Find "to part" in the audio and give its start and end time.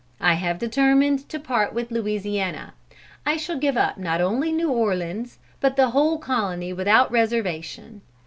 1.29-1.73